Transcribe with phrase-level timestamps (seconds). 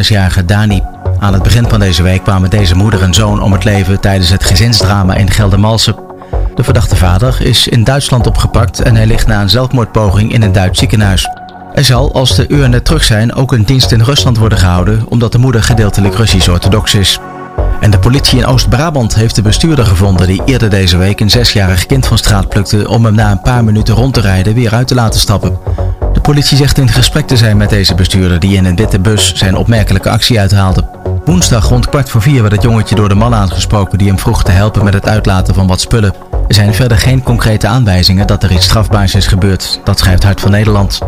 [0.00, 0.82] zesjarige Dani.
[1.18, 4.30] Aan het begin van deze week kwamen deze moeder en zoon om het leven tijdens
[4.30, 5.96] het gezinsdrama in Geldermalsen.
[6.54, 10.52] De verdachte vader is in Duitsland opgepakt en hij ligt na een zelfmoordpoging in een
[10.52, 11.28] Duits ziekenhuis.
[11.74, 15.32] Er zal, als de urnen terug zijn, ook een dienst in Rusland worden gehouden, omdat
[15.32, 17.18] de moeder gedeeltelijk Russisch-orthodox is.
[17.80, 21.86] En de politie in Oost-Brabant heeft de bestuurder gevonden die eerder deze week een zesjarig
[21.86, 24.88] kind van straat plukte om hem na een paar minuten rond te rijden weer uit
[24.88, 25.58] te laten stappen.
[26.26, 29.56] Politie zegt in gesprek te zijn met deze bestuurder die in een witte bus zijn
[29.56, 30.88] opmerkelijke actie uithaalde.
[31.24, 34.44] Woensdag rond kwart voor vier werd het jongetje door de man aangesproken die hem vroeg
[34.44, 36.14] te helpen met het uitlaten van wat spullen.
[36.48, 40.40] Er zijn verder geen concrete aanwijzingen dat er iets strafbaars is gebeurd, dat schrijft Hart
[40.40, 40.98] van Nederland.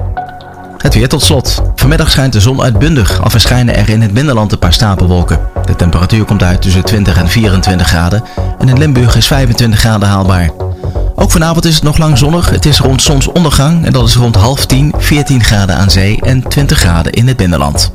[0.77, 1.63] Het weer tot slot.
[1.75, 5.41] Vanmiddag schijnt de zon uitbundig, al verschijnen er in het binnenland een paar stapelwolken.
[5.65, 8.23] De temperatuur komt uit tussen 20 en 24 graden
[8.59, 10.68] en in Limburg is 25 graden haalbaar.
[11.15, 12.51] Ook vanavond is het nog lang zonnig.
[12.51, 16.49] Het is rond zonsondergang en dat is rond half 10, 14 graden aan zee en
[16.49, 17.93] 20 graden in het binnenland.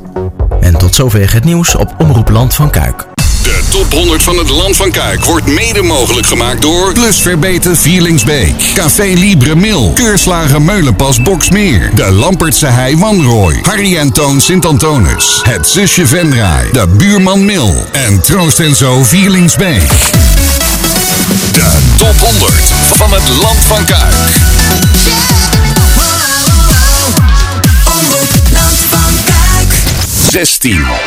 [0.60, 3.06] En tot zover het nieuws op Omroep Land van Kuik.
[3.44, 7.76] De top 100 van het Land van Kuik wordt mede mogelijk gemaakt door Plus Verbeten
[7.76, 15.40] Vierlingsbeek, Café Libre Mil, Keurslager Meulenpas Boksmeer, de Lampertse Hei Wanrooy, Harry en Toon Sint-Antonis,
[15.42, 20.43] het Zusje Venraai, de Buurman Mil en Troost en Zo Vierlingsbeek.
[21.52, 24.12] De top 100 van het Land van Kuik.
[27.84, 29.82] Omroep Land van Kuik.
[30.30, 31.03] 16.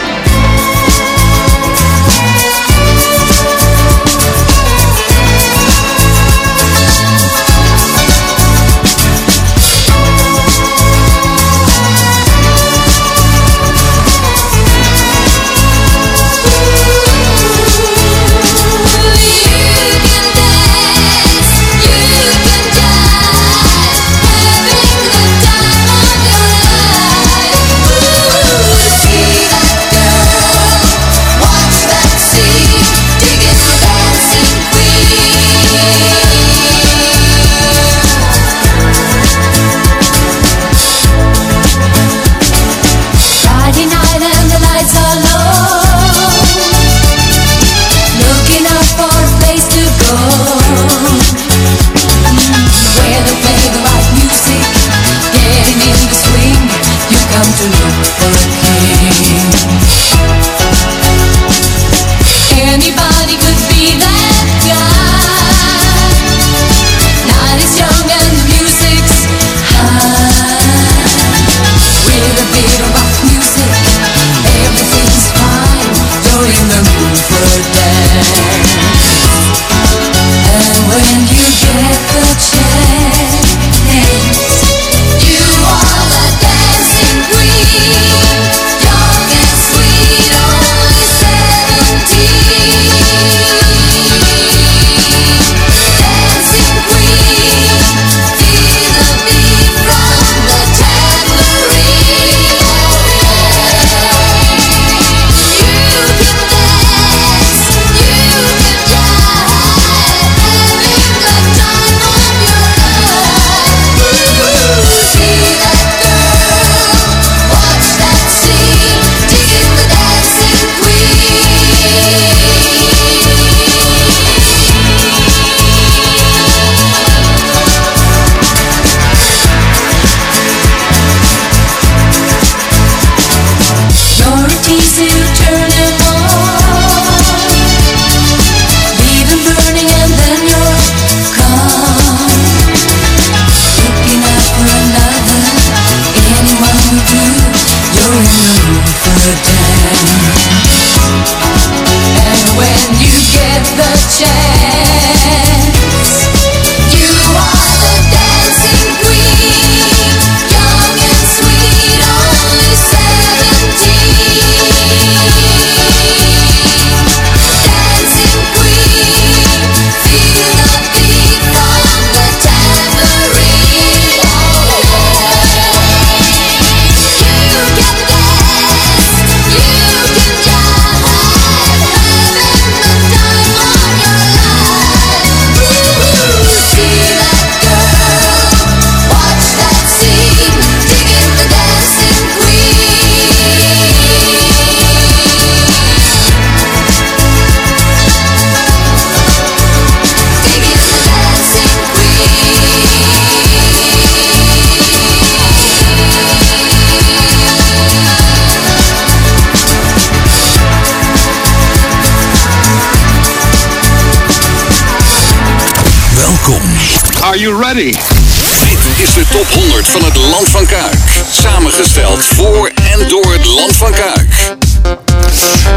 [217.58, 221.24] Dit is de top 100 van het Land van Kuik.
[221.32, 224.56] Samengesteld voor en door het Land van Kuik.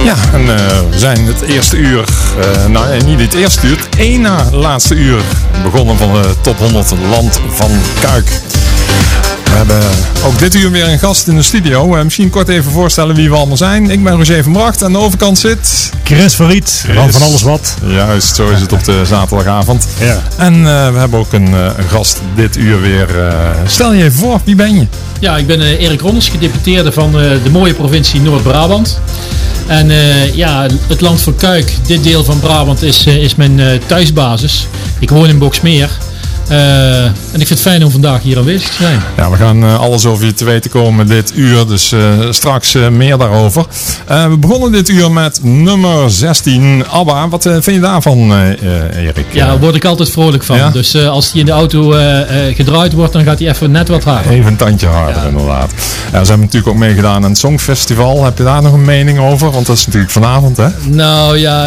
[0.05, 2.05] Ja, en eh, we zijn het eerste uur,
[2.41, 5.23] eh, nou eh, niet het eerste uur, het één na laatste uur
[5.62, 8.31] begonnen van de top 100 Land van Kuik.
[9.50, 9.81] We hebben
[10.25, 11.97] ook dit uur weer een gast in de studio.
[11.97, 13.91] Eh, misschien kort even voorstellen wie we allemaal zijn.
[13.91, 14.85] Ik ben Roger van Bracht.
[14.85, 15.91] Aan de overkant zit...
[16.05, 17.75] Chris Verriet, man van alles wat.
[17.87, 19.87] Juist, zo is het op de zaterdagavond.
[19.99, 20.23] Ja.
[20.37, 23.08] En eh, we hebben ook een, eh, een gast dit uur weer.
[23.67, 24.87] stel je even voor, wie ben je?
[25.20, 28.99] Ja, ik ben eh, Erik Ronnes, gedeputeerde van eh, de mooie provincie Noord-Brabant.
[29.67, 33.61] En eh, ja, het land van Kuik, dit deel van Brabant, is, eh, is mijn
[33.61, 34.67] eh, thuisbasis.
[34.99, 35.91] Ik woon in Boksmeer.
[36.50, 39.00] Eh, en ik vind het fijn om vandaag hier aanwezig te zijn.
[39.17, 42.00] Ja, we gaan eh, alles over je te weten komen dit uur, dus eh,
[42.31, 43.64] straks meer daarover.
[44.06, 47.29] We begonnen dit uur met nummer 16, ABBA.
[47.29, 49.26] Wat vind je daarvan, Erik?
[49.32, 50.56] Ja, daar word ik altijd vrolijk van.
[50.56, 50.70] Ja?
[50.70, 51.94] Dus als die in de auto
[52.55, 54.32] gedraaid wordt, dan gaat hij even net wat harder.
[54.32, 55.73] Even een tandje harder, inderdaad.
[56.12, 58.25] Ja, ze hebben natuurlijk ook meegedaan aan het Songfestival.
[58.25, 59.50] Heb je daar nog een mening over?
[59.50, 60.69] Want dat is natuurlijk vanavond, hè?
[60.85, 61.67] Nou ja,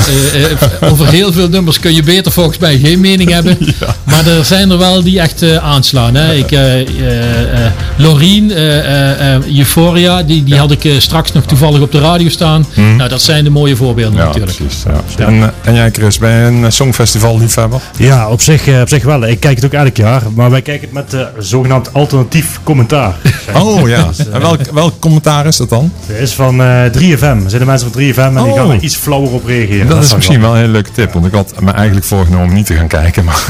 [0.92, 3.58] over heel veel nummers kun je beter volgens mij geen mening hebben.
[4.04, 6.16] Maar er zijn er wel die echt aanslaan.
[6.16, 6.34] Hè.
[6.34, 7.66] Ik, eh eh, eh,
[8.00, 12.66] eh, eh, eh, Euphoria, die, die had ik straks nog toevallig op de radio staan.
[12.98, 14.56] Nou, dat zijn de mooie voorbeelden Ja, natuurlijk.
[14.56, 14.84] precies.
[15.18, 15.26] Ja.
[15.26, 17.82] En, en jij, Chris, ben je een eh, Songfestival-liefhebber?
[17.98, 19.26] Ja, op zich, eh, op zich wel.
[19.28, 23.14] Ik kijk het ook elk jaar, maar wij kijken het met eh, zogenaamd alternatief commentaar.
[23.54, 24.10] Oh ja.
[24.32, 25.92] En welk, welk commentaar is dat dan?
[26.08, 27.22] Dat is van eh 3FM.
[27.22, 28.58] Er zijn de mensen van 3FM en die Oh.
[28.58, 29.88] gaan er iets flauwer op reageren.
[29.88, 31.14] Dat is misschien wel een hele leuke tip.
[31.14, 33.24] Want ik had me eigenlijk voorgenomen om niet te gaan kijken.
[33.24, 33.44] Maar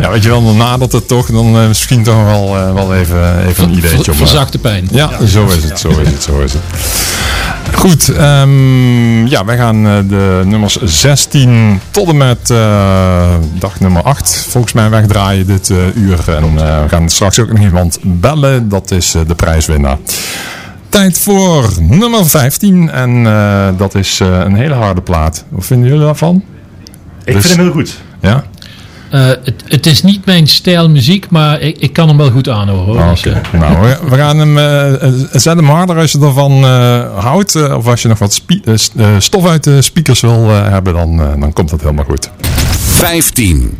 [0.00, 1.26] ja, weet je wel, dan nadert het toch.
[1.30, 4.16] Dan eh, misschien toch wel, eh, wel even, even een ideetje op.
[4.16, 4.88] verzachte pijn.
[4.90, 6.62] Ja, zo is het, zo is het, zo is het.
[7.74, 14.02] Goed, ehm, ja, wij gaan eh, de nummers 16 tot en met eh, dag nummer
[14.02, 16.18] 8 volgens mij wegdraaien dit eh, uur.
[16.34, 19.98] En eh, we gaan straks ook nog iemand bellen, dat is eh, de prijswinnaar.
[20.88, 25.44] Tijd voor nummer 15 en eh, dat is eh, een hele harde plaat.
[25.48, 26.42] Wat vinden jullie daarvan?
[27.24, 28.00] Ik Dus- vind hem heel goed.
[28.20, 28.44] Ja?
[29.14, 32.48] Eh, het, het is niet mijn stijl muziek, maar ik, ik kan hem wel goed
[32.48, 33.02] aanhoren.
[33.02, 33.10] hoor.
[33.10, 36.64] Dus, eh, nou, we, we gaan hem, eh, eh, zet hem harder als je ervan
[36.64, 37.72] eh, houdt.
[37.72, 38.42] of als je nog wat
[39.18, 42.30] stof uit de speakers wil hebben, dan, dan komt dat helemaal goed.
[42.78, 43.78] 15.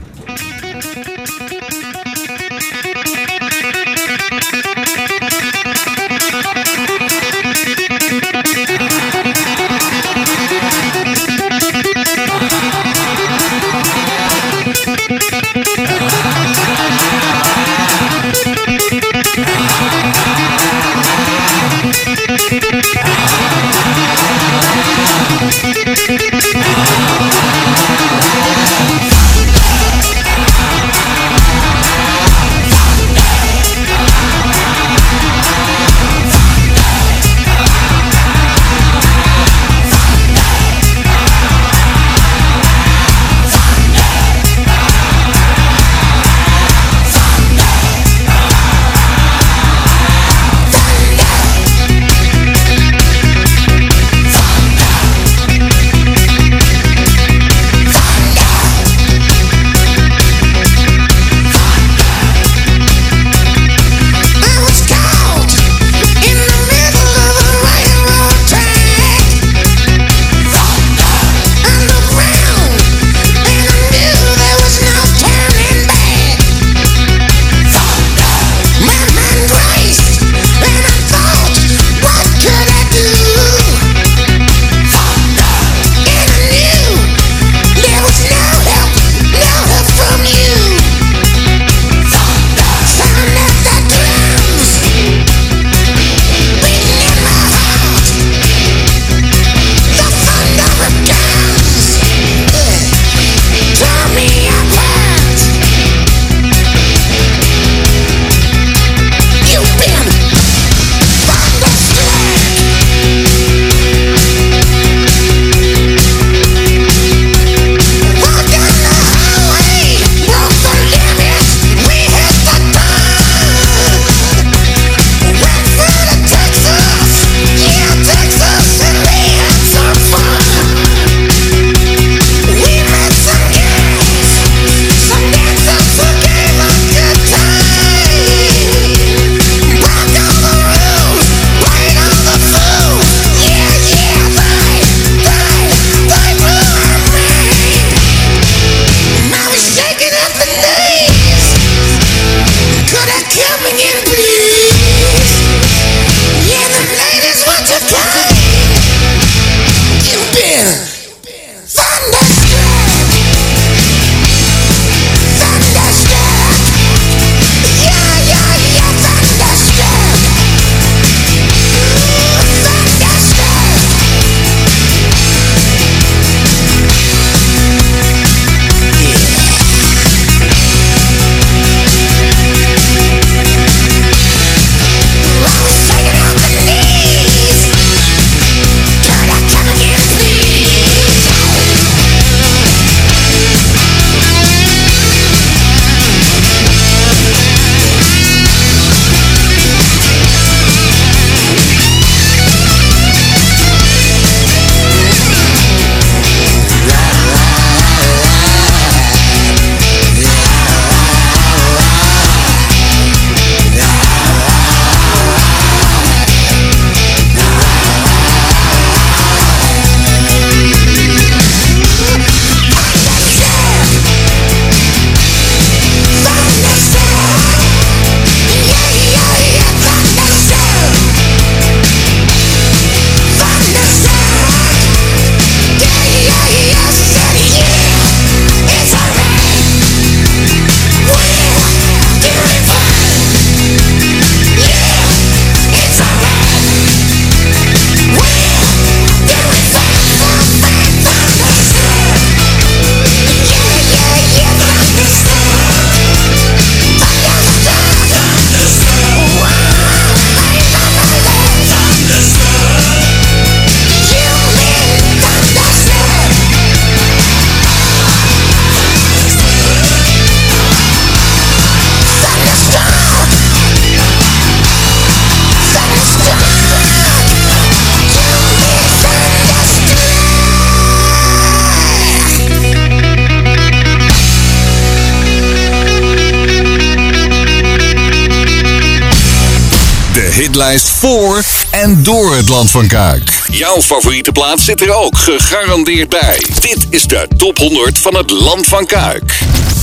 [290.54, 293.42] hitlijst voor en door het land van Kuik.
[293.50, 296.44] Jouw favoriete plaats zit er ook gegarandeerd bij.
[296.60, 299.38] Dit is de top 100 van het land van Kuik.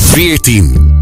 [0.05, 1.00] 14.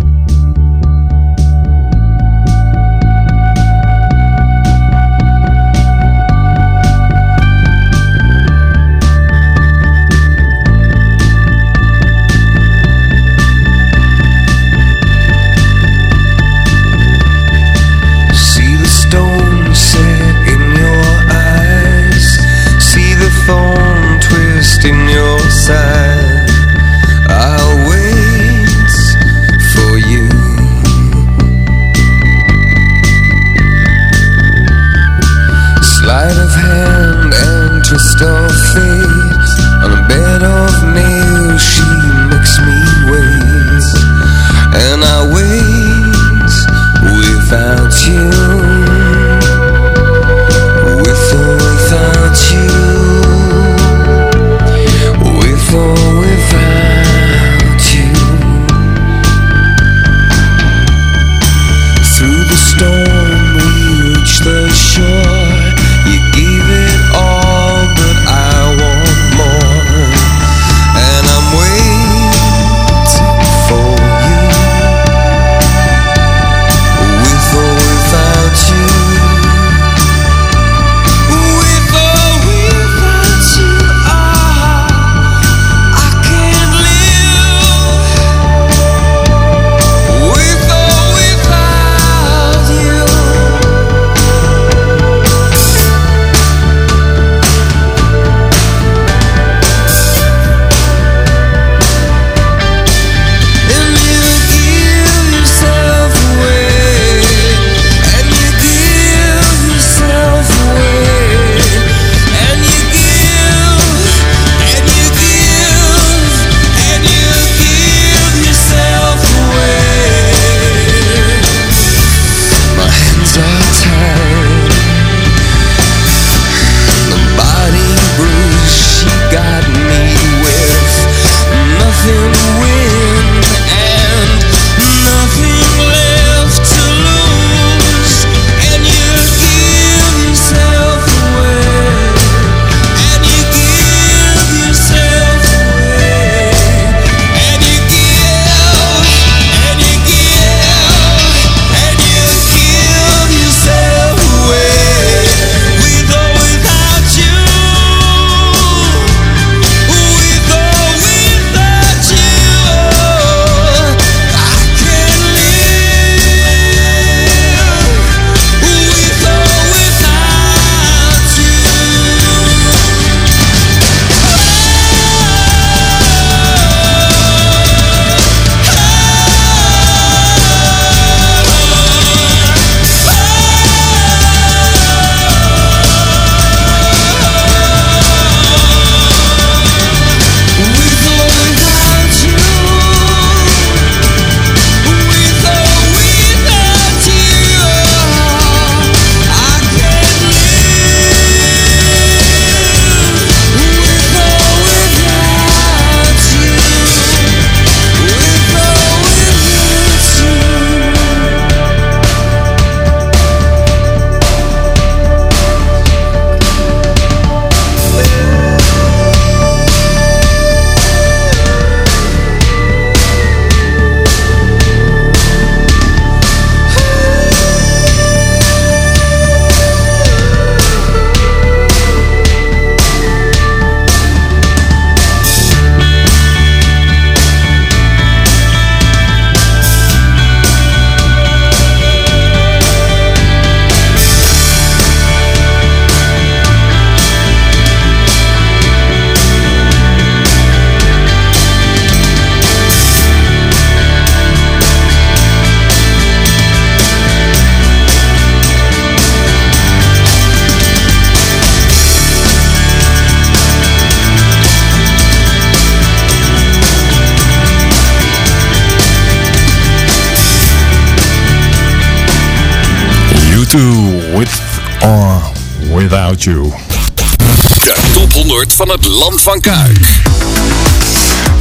[277.64, 280.02] De top 100 van het Land van Kuik.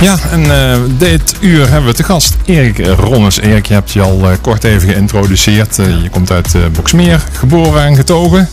[0.01, 3.41] Ja, en eh, dit uur hebben we te gast Erik Ronnes.
[3.41, 5.79] Erik, je hebt je al eh, kort even geïntroduceerd.
[5.79, 8.49] Eh, je komt uit Boksmeer, geboren en getogen.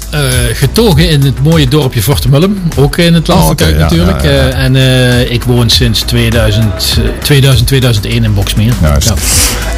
[0.54, 2.62] Getogen in het mooie dorpje Fortemullen.
[2.76, 4.24] Ook in het land Oh, van ja, natuurlijk.
[4.24, 4.50] ja, ja.
[4.50, 4.76] En
[5.32, 6.64] ik woon sinds 2000,
[6.98, 8.74] eh, 2000 2001 in Boksmeer.
[8.82, 9.14] Juist.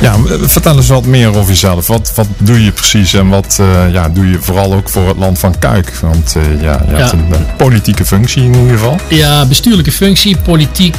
[0.02, 0.16] Ja.
[0.42, 1.88] Vertel eens wat meer over jezelf.
[1.88, 3.60] Wat, wat doe je precies en wat
[3.92, 5.94] ja, doe je vooral ook voor het land van Kuik?
[6.02, 8.98] Want ja, je hebt een, eh, politieke functie in ieder geval.
[9.10, 10.96] Ja, bestuurlijke functie, politiek.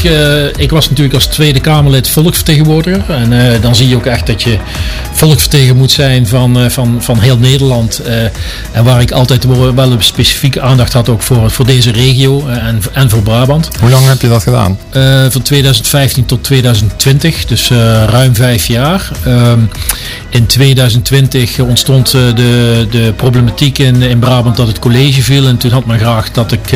[0.58, 3.04] Ik was natuurlijk als Tweede Kamerlid volksvertegenwoordiger.
[3.08, 4.58] En eh, dan zie je ook echt dat je
[5.12, 7.98] volksvertegenwoordiger moet zijn van, eh, van, van heel Nederland.
[7.98, 8.22] eh,
[8.72, 9.44] en waar ik altijd
[9.74, 13.68] wel een specifieke aandacht had ook voor, voor deze regio en, en voor Brabant.
[13.80, 14.78] Hoe lang heb je dat gedaan?
[15.30, 17.68] Van 2015 tot 2020, dus
[18.06, 19.10] ruim vijf jaar.
[19.24, 19.60] Ehm,
[20.28, 25.46] in 2020 ontstond de, de problematiek in, in Brabant dat het college viel.
[25.46, 26.70] En toen had men graag dat ik,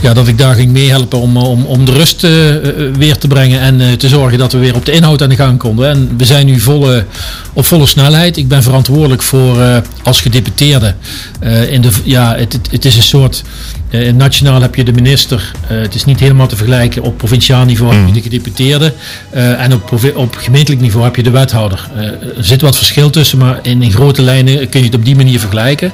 [0.00, 3.60] ja, dat ik daar ging meehelpen om, om, om de rust eh, weer te brengen.
[3.60, 5.88] En eh, te zorgen dat we weer op de inhoud aan de gang konden.
[5.88, 7.04] En we zijn nu volle,
[7.52, 8.36] op volle snelheid.
[8.36, 10.94] Ik ben verantwoordelijk voor eh, als gedeputeerde.
[11.40, 13.42] eh, in de, ja, het, het, het is een soort...
[13.90, 15.52] eh, nationaal heb je de minister.
[15.68, 17.02] eh, het is niet helemaal te vergelijken.
[17.02, 18.92] Op provinciaal niveau heb je de gedeputeerde.
[19.30, 21.88] eh, en op, op gemeentelijk niveau heb je de wethouder.
[22.36, 25.16] Er zit wat verschil tussen, maar in, in grote lijnen kun je het op die
[25.16, 25.92] manier vergelijken.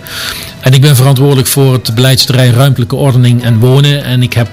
[0.61, 4.05] En ik ben verantwoordelijk voor het beleidsterrein ruimtelijke ordening en wonen.
[4.05, 4.49] En ik heb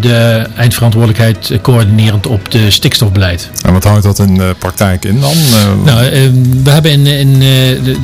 [0.00, 3.50] de eindverantwoordelijkheid coördinerend op de stikstofbeleid.
[3.62, 5.34] En wat houdt dat in de praktijk in dan?
[5.84, 6.20] Nou, eh,
[6.62, 7.96] we hebben in, in de,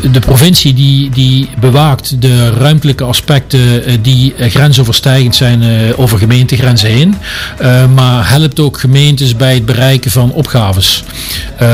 [0.00, 5.98] de, de provincie die, die bewaakt de ruimtelijke aspecten eh, die eh, grensoverstijgend zijn eh,
[6.00, 7.14] over gemeentegrenzen heen.
[7.58, 11.04] Eh, maar helpt ook gemeentes bij het bereiken van opgaves.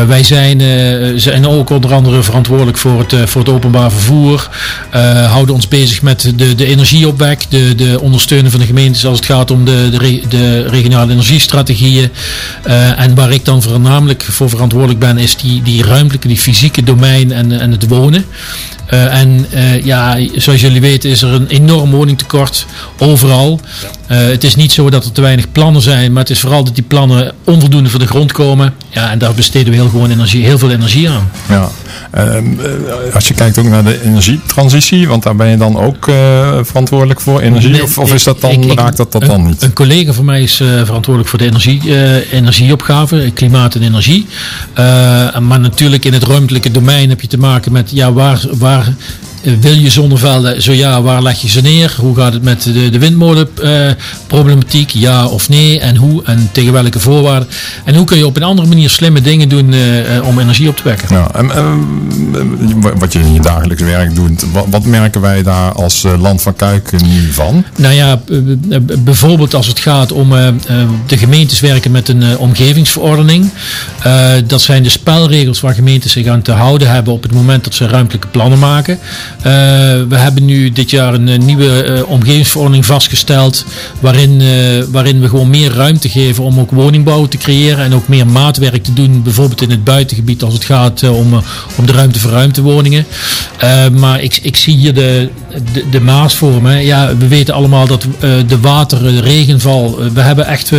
[0.06, 0.60] Wij zijn,
[1.20, 4.48] zijn ook onder andere verantwoordelijk voor het, voor het openbaar vervoer.
[5.28, 9.26] Houden ons bezig met de, de energieopwek, de, de ondersteunen van de gemeentes als het
[9.26, 12.10] gaat om de, de, de regionale energiestrategieën.
[12.96, 17.32] En waar ik dan voornamelijk voor verantwoordelijk ben, is die, die ruimtelijke, die fysieke domein
[17.32, 18.24] en, en het wonen.
[18.92, 22.66] Eh, en eh, ja, zoals jullie weten is er een enorm woningtekort
[22.98, 23.60] overal.
[24.12, 26.64] Eh, het is niet zo dat er te weinig plannen zijn, maar het is vooral
[26.64, 28.74] dat die plannen onvoldoende voor de grond komen.
[28.90, 31.30] Ja, en daar besteden we heel, gewoon energie, heel veel energie aan.
[31.48, 31.68] Ja.
[32.10, 36.08] Ehm, eh, als je kijkt ook naar de energietransitie, want daar ben je dan ook
[36.08, 37.70] eh, verantwoordelijk voor energie?
[37.70, 39.62] Nee, of, is dat dan, ik- ik- raakt dat dat een, dan niet?
[39.62, 41.80] Een collega van mij is verantwoordelijk voor de energie,
[42.32, 44.26] energieopgave, klimaat en energie.
[45.40, 48.94] Maar natuurlijk in het ruimtelijke domein heb je te maken met ja, waar, waar
[49.42, 50.62] wil je zonnevelden?
[50.62, 51.94] Zo ja, waar leg je ze neer?
[51.98, 54.90] Hoe gaat het met de, de windmolenproblematiek?
[54.90, 55.80] ja of nee?
[55.80, 56.22] En hoe?
[56.24, 57.48] En tegen welke voorwaarden?
[57.84, 60.68] En hoe kun je op een andere manier slimme dingen doen eh, eh, om energie
[60.68, 61.08] op te wekken?
[61.10, 61.50] Ja, en,
[62.98, 66.42] wat je in je dagelijks werk doet, wat, wat merken wij daar als eh, Land
[66.42, 67.64] van Kuik nu van?
[67.76, 68.20] Nou ja,
[68.98, 70.54] bijvoorbeeld als het gaat om eh, eh,
[71.06, 73.50] de gemeentes werken met een eh, omgevingsverordening.
[74.02, 77.64] Eh, dat zijn de spelregels waar gemeentes zich aan te houden hebben op het moment
[77.64, 78.98] dat ze ruimtelijke plannen maken.
[79.38, 79.44] Eh,
[80.08, 83.64] we hebben nu dit jaar een eh, nieuwe eh, omgevingsverordening vastgesteld
[84.00, 84.42] waarin,
[84.90, 88.82] waarin we gewoon meer ruimte geven om ook woningbouw te creëren en ook meer maatwerk
[88.82, 91.42] te doen, bijvoorbeeld in het buitengebied als het gaat om,
[91.76, 93.06] om de ruimte voor ruimtewoningen.
[93.92, 95.28] Maar ik, ik zie hier de,
[95.72, 96.76] de, de Maas voor me.
[96.76, 100.78] Ja, we weten allemaal dat eh, de water, de regenval, eh, we hebben echt, eh,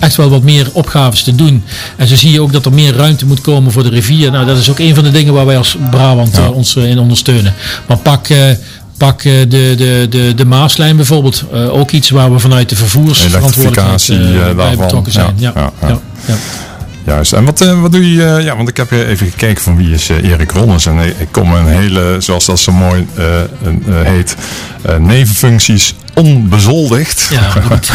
[0.00, 1.64] echt wel wat meer opgaves te doen.
[1.96, 4.30] En zo zie je ook dat er meer ruimte moet komen voor de rivier.
[4.30, 6.84] Nou, dat is ook een van de dingen waar wij als Brabant eh, ons eh,
[6.90, 7.54] in ondersteunen.
[7.86, 8.28] Maar pak...
[8.28, 8.38] eh,
[8.96, 11.44] Pak eh, de, de, de, de Maaslijn bijvoorbeeld.
[11.52, 15.34] Eh, ook iets waar we vanuit de vervoersverantwoordelijkheid eh, eh, bij betrokken zijn.
[15.36, 15.52] Ja.
[15.86, 16.00] ja.
[17.04, 17.32] Juist.
[17.32, 18.24] En wat, eh, wat doe je?
[18.24, 20.86] eh, ja, want ik heb even gekeken van wie is eh, Erik Ronnes.
[20.86, 23.06] En ik kom een hele, zoals dat zo mooi
[23.90, 24.36] heet,
[24.98, 27.28] nevenfuncties onbezoldigd.
[27.30, 27.90] Ja, dat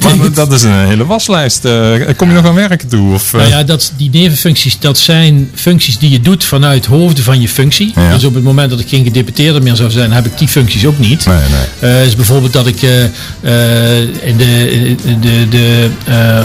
[0.18, 1.64] maar dat is een hele waslijst.
[1.64, 3.14] Eh, kom je nog aan werken toe?
[3.14, 7.24] Of, eh, Nou ja, dat, die nevenfuncties, dat zijn functies die je doet vanuit hoofden
[7.24, 7.92] van je functie.
[7.94, 8.14] Ja.
[8.14, 10.86] Dus op het moment dat ik geen gedeputeerde meer zou zijn, heb ik die functies
[10.86, 11.26] ook niet.
[11.26, 11.36] Nee,
[11.80, 11.92] nee.
[11.92, 15.90] Eh, dus bijvoorbeeld dat ik in de, in de, de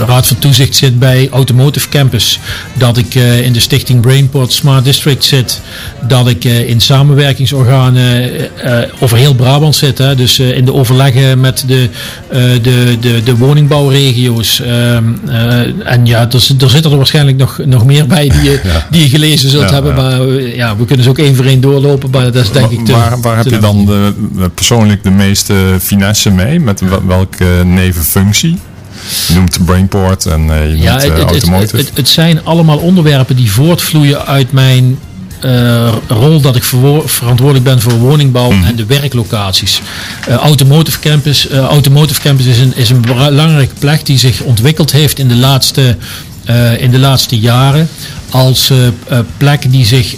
[0.06, 2.40] Raad van Toezicht zit bij Automotive Campus.
[2.74, 5.60] Dat ik in de stichting Brainport Smart District zit.
[6.08, 8.30] Dat ik in samenwerkingsorganen
[8.98, 9.98] over heel Brabant zit.
[9.98, 10.14] Hè.
[10.14, 11.88] Dus in de overleggen met de,
[12.28, 14.60] eh, de, de, de woningbouwregio's.
[14.60, 18.60] Ehm, eh, en ja, er, er zitten er waarschijnlijk nog, nog meer bij die je,
[18.90, 19.94] die je gelezen zult Ja, hebben.
[19.96, 20.02] ja.
[20.02, 22.10] Maar eh, ja, we kunnen ze ook één voor één doorlopen.
[22.10, 24.12] Maar dat is denk ik te, waar waar heb je dan de,
[24.54, 26.60] persoonlijk de meeste finesse mee?
[26.60, 28.58] Met wel- welke nevenfunctie?
[29.28, 31.76] Je noemt Brainport en je Ja, noemt het, het, het, Automotive.
[31.76, 34.98] het, het zijn allemaal onderwerpen die voortvloeien uit mijn
[35.44, 36.64] eh, rol dat ik
[37.04, 39.80] verantwoordelijk ben voor woningbouw en de werklocaties.
[40.28, 44.92] Eh, Automotive Campus, eh, Automotive Campus is, een, is een belangrijke plek die zich ontwikkeld
[44.92, 45.96] heeft in de laatste,
[46.44, 47.88] eh, in de laatste jaren.
[48.30, 48.92] Als eh, eh,
[49.36, 50.16] plek die zich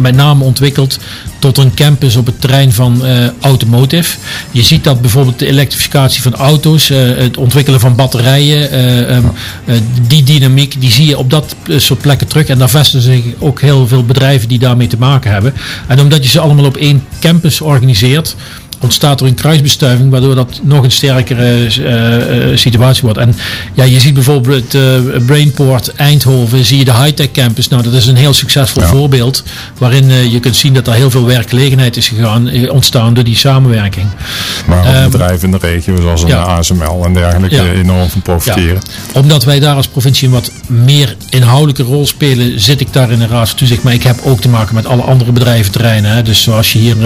[0.00, 0.98] met name ontwikkelt
[1.38, 3.02] tot een campus op het terrein van
[3.40, 4.16] automotive.
[4.50, 9.24] Je ziet dat bijvoorbeeld de elektrificatie van auto's, het ontwikkelen van batterijen, eh, ehm,
[9.64, 9.74] eh,
[10.08, 12.46] die dynamiek, die zie je op dat soort plekken terug.
[12.46, 15.54] En daar vestigen zich ook heel veel bedrijven die daarmee te maken hebben.
[15.86, 18.36] En omdat je ze allemaal op één campus organiseert,
[18.80, 23.18] ontstaat er een kruisbestuiving, waardoor dat nog een sterkere eh, eh, situatie wordt.
[23.18, 23.34] En
[23.74, 24.82] ja, je ziet bijvoorbeeld eh,
[25.26, 27.68] Brainport Eindhoven, zie je de high-tech campus.
[27.68, 28.88] Nou, dat is een heel succesvol Ja.
[28.88, 29.42] voorbeeld,
[29.78, 34.06] waarin je kunt zien dat er heel veel werkgelegenheid is gegaan, ontstaan door die samenwerking.
[34.66, 36.24] Waar ook Ehm, bedrijven in de regio, zoals.
[36.24, 37.64] ASML en dergelijke, Ja.
[37.72, 38.78] enorm van profiteren.
[39.12, 43.18] Omdat wij daar als provincie een wat meer inhoudelijke rol spelen, zit ik daar in
[43.18, 43.82] de raad van toezicht.
[43.82, 46.10] Maar ik heb ook te maken met alle andere bedrijventerreinen.
[46.10, 46.22] Hè.
[46.22, 46.96] Dus zoals je hier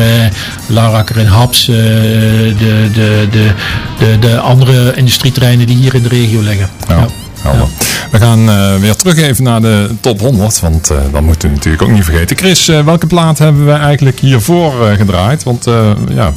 [0.67, 2.55] Larakker in Haps, eh, de,
[2.94, 3.51] de, de,
[3.99, 6.68] de, de andere industrieterreinen die hier in de regio liggen.
[6.88, 7.07] Ja.
[7.42, 7.66] helder.
[8.11, 11.55] We gaan eh, weer terug even naar de top 100, want eh, dat moeten we
[11.55, 12.37] natuurlijk ook niet vergeten.
[12.37, 15.42] Chris, eh, welke plaat hebben we eigenlijk hiervoor eh, gedraaid?
[15.42, 16.33] Want eh, ja,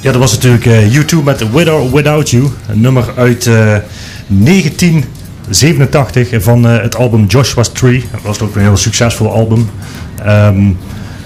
[0.00, 2.50] Ja, dat, was natuurlijk eh, U2 met With or Without You.
[2.68, 3.76] Een nummer uit eh,
[4.26, 8.04] 1987 van eh, het album Joshua's Tree.
[8.12, 9.70] Dat was ook een heel succesvol album.
[10.24, 10.70] Ehm,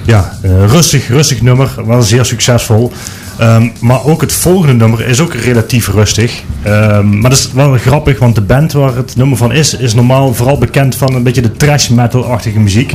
[0.05, 1.75] ja, eh, rustig, rustig nummer.
[1.87, 2.93] Wel zeer succesvol.
[3.39, 6.43] Ehm, maar ook het volgende nummer is ook relatief rustig.
[6.63, 9.95] Ehm, maar dat is wel grappig, want de band waar het nummer van is, is
[9.95, 12.93] normaal vooral bekend van een beetje de trash metal-achtige muziek.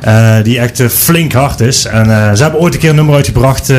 [0.00, 1.84] Eh, die echt eh, flink hard is.
[1.84, 3.72] En ze hebben ooit een keer een nummer uitgebracht.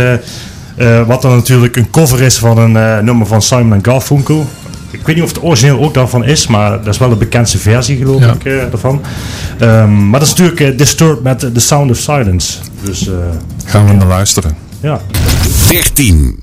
[1.08, 4.50] wat dan natuurlijk een cover is van een nummer van Simon Garfunkel.
[4.94, 7.58] Ik weet niet of het origineel ook daarvan is, maar dat is wel de bekendste
[7.58, 8.32] versie, geloof Ja.
[8.34, 9.02] ik, eh, daarvan.
[9.60, 12.58] Ehm, maar dat is natuurlijk eh, Disturbed met The Sound of Silence.
[12.84, 13.14] Dus eh,
[13.66, 14.56] Gaan we naar luisteren.
[14.82, 15.00] ja.
[15.70, 16.42] 13.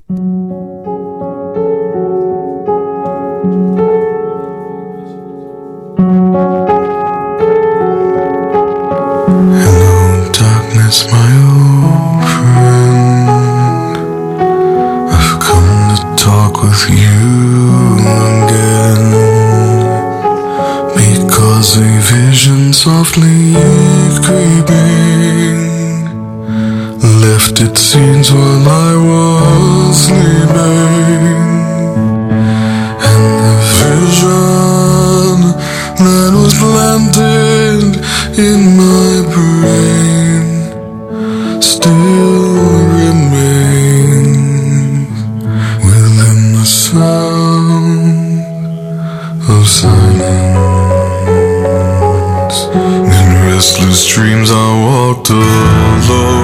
[9.00, 13.28] Hello, darkness, my old friend.
[15.16, 17.49] I've come to talk with you
[22.30, 23.54] vision softly
[24.24, 25.50] creeping
[27.22, 31.40] left its scenes while I was sleeping.
[33.08, 35.38] And the vision
[36.04, 37.82] that was planted
[38.48, 40.42] in my brain
[41.60, 42.29] still
[54.00, 56.39] restless dreams, I walked alone,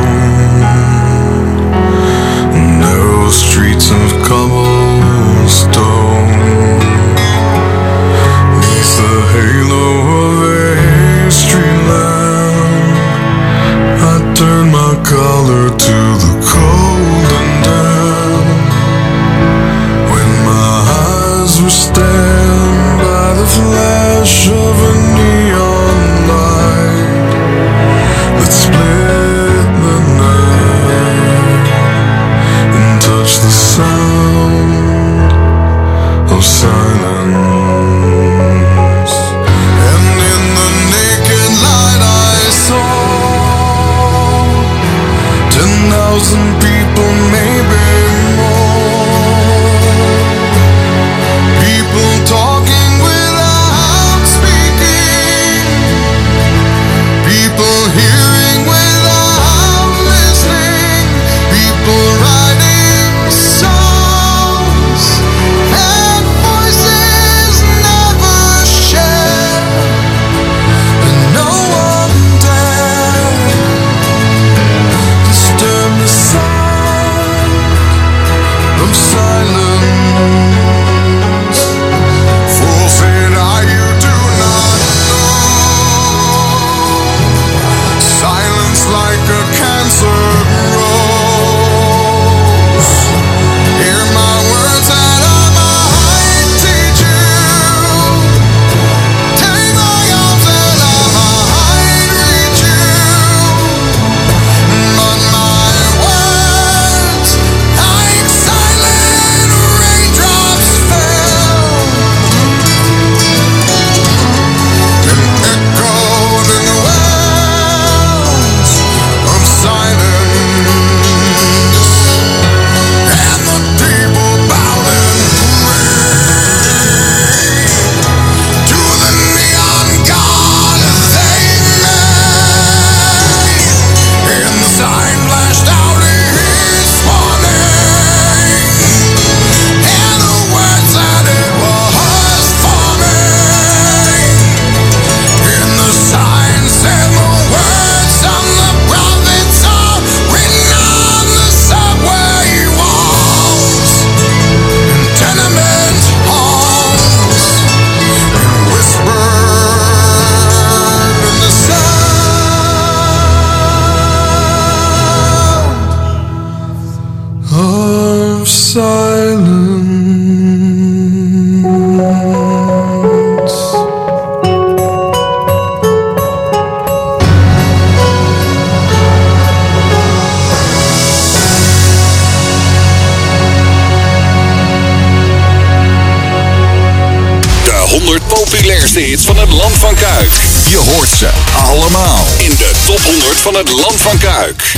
[189.00, 190.32] hits van het Land van Kuik.
[190.68, 191.30] Je hoort ze
[191.70, 194.76] allemaal in de top 100 van het Land van Kuik.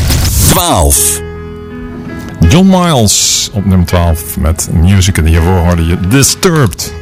[0.48, 1.20] 12.
[2.48, 5.18] John Miles op nummer 12 met music.
[5.18, 6.92] En hiervoor hoorde je Disturbed.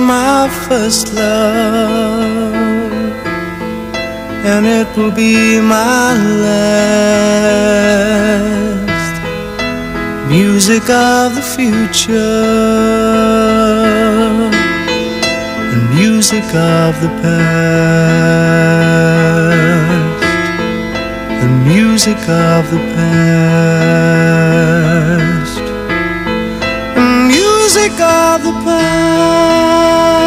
[0.00, 2.54] my first love,
[4.44, 7.60] and it will be my last.
[10.28, 12.18] Music of the future,
[15.72, 18.20] and music of the past,
[21.42, 24.49] and music of the past
[28.42, 30.19] the past.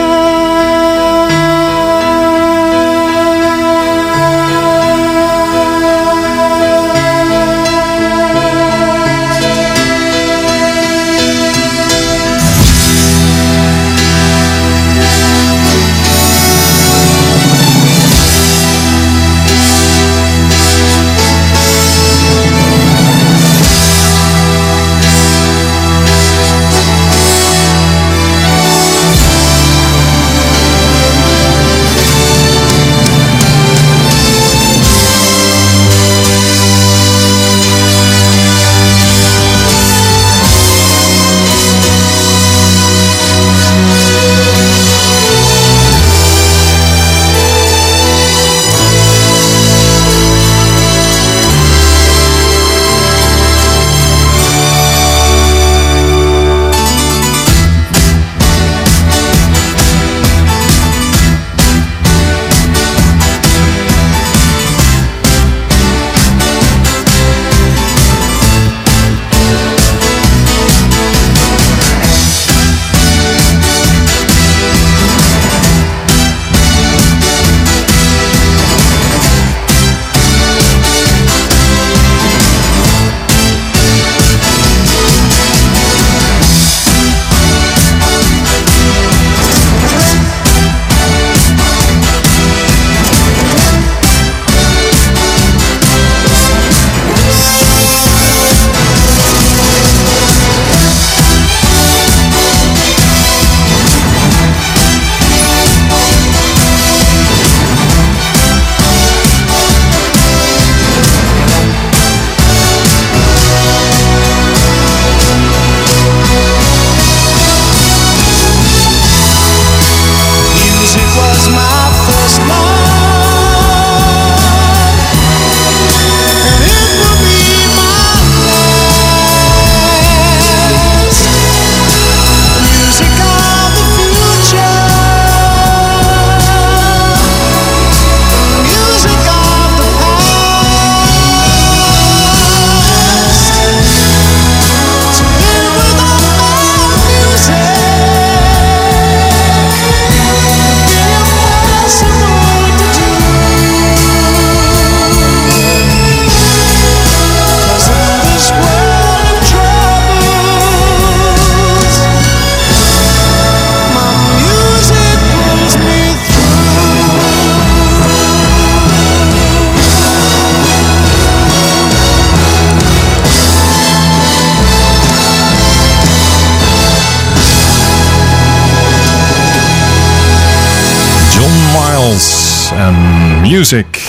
[183.64, 184.02] Music.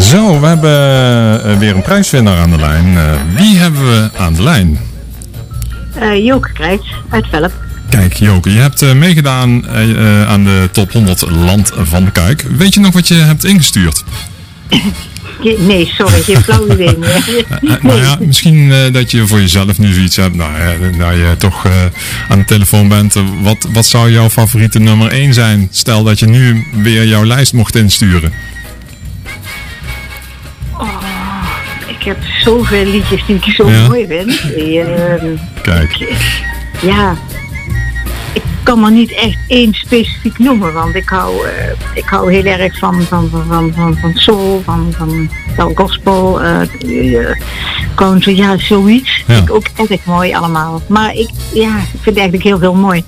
[0.00, 0.70] Zo, we hebben
[1.44, 2.96] eh, weer een prijswinnaar aan de lijn.
[2.96, 4.78] Eh, wie hebben we aan de lijn?
[5.94, 7.52] Eh Joke krijgt uit Velp.
[7.88, 9.68] Kijk, Joke, je hebt meegedaan
[10.26, 12.42] aan de top 100 Land van de Kuik.
[12.42, 14.04] Weet je nog wat je hebt ingestuurd?
[15.58, 17.44] Nee, sorry, geen flauw idee meer.
[17.82, 20.34] Nou ja, misschien eh, dat je voor jezelf nu zoiets hebt.
[20.34, 21.72] Nou, ja, nou je toch eh,
[22.28, 23.16] aan de telefoon bent.
[23.16, 25.68] eh, wat, wat zou jouw favoriete nummer 1 zijn?
[25.70, 28.32] Stel dat je nu weer jouw lijst mocht insturen.
[31.86, 33.86] Ik heb zoveel liedjes die ik zo Ja.
[33.88, 34.40] mooi vind.
[35.62, 35.96] Kijk.
[36.80, 37.16] ja,
[38.62, 42.78] kan maar niet echt één specifiek noemen, want ik hou, eh, ik hou heel erg
[42.78, 47.36] van, van, van, van, van, van soul, van, van wel gospel, eh eh,
[47.94, 49.22] country, ja, zoiets.
[49.26, 49.34] Ja.
[49.34, 50.82] Vind ik ook erg mooi allemaal.
[50.88, 53.04] Maar ik, ja, ik vind eigenlijk heel veel mooi.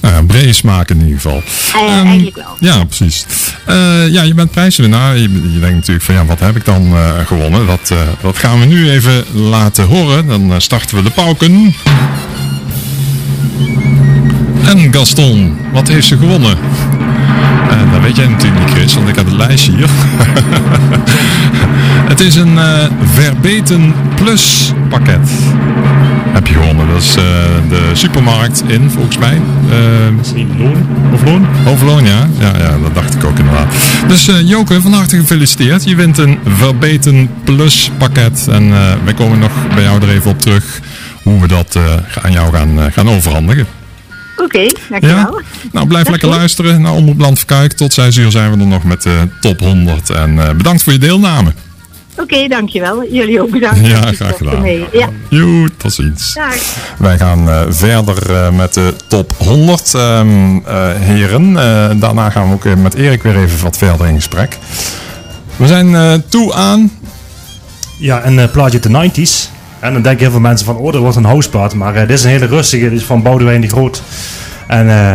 [0.00, 1.42] Nou ja, brede smaak in ieder geval.
[1.74, 2.56] Eh, Ehm, eigenlijk wel.
[2.58, 3.26] Ja, precies.
[3.66, 5.16] Eh, ja, je bent prijswinnaar.
[5.16, 7.66] Je, je denkt natuurlijk van ja, wat heb ik dan eh, gewonnen?
[7.66, 10.26] Dat, eh, dat gaan we nu even laten horen.
[10.26, 11.74] Dan eh, starten we de pauken.
[14.70, 16.58] En Gaston, wat heeft ze gewonnen?
[17.70, 19.88] Eh, dat weet jij natuurlijk niet, Chris, want ik heb het lijstje hier.
[22.12, 25.30] het is een eh, Verbeten Plus pakket.
[26.32, 26.88] Heb je gewonnen.
[26.88, 27.22] Dat is eh,
[27.68, 29.40] de supermarkt in, volgens mij.
[30.34, 30.86] Uh, Loon?
[31.12, 31.46] Of Loon?
[31.66, 32.28] Overloon, ja.
[32.38, 32.58] ja.
[32.58, 33.74] Ja, dat dacht ik ook inderdaad.
[34.08, 35.84] Dus Joke, van harte gefeliciteerd.
[35.84, 38.48] Je wint een Verbeten Plus pakket.
[38.50, 38.70] En
[39.04, 40.80] wij komen nog bij jou er even op terug
[41.22, 41.78] hoe we dat
[42.22, 43.66] aan jou gaan, gaan overhandigen.
[44.44, 45.40] Oké, dankjewel.
[45.72, 47.72] Nou, blijf lekker luisteren naar Omroep Land Verkuik.
[47.72, 50.10] Tot 6 uur zijn we er nog met de top 100.
[50.10, 51.52] En eh, bedankt voor je deelname.
[52.16, 53.04] Oké, dankjewel.
[53.12, 53.86] Jullie ook bedankt.
[53.86, 54.64] Ja, graag gedaan.
[54.92, 56.34] Ja, Joe, tot ziens.
[56.34, 56.54] dag.
[56.98, 61.56] Wij gaan eh, verder eh, met de top 100 ehm, eh, heren.
[61.56, 64.58] Eh, daarna gaan we ook eh, met Erik weer even wat verder in gesprek.
[65.56, 66.90] We zijn eh, toe aan...
[67.98, 69.50] Ja, een eh, plaatje uit de 90s.
[69.80, 71.74] En dan denken heel veel mensen van, oh, dat wordt een houseplaat.
[71.74, 74.02] Maar eh, dit is een hele rustige, dit is van Boudewijn de Groot.
[74.66, 75.12] En eh,